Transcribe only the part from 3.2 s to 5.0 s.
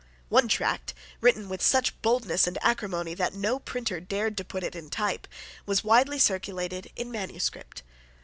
no printer dared to put it in